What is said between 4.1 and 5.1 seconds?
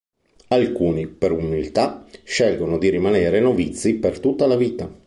tutta la vita.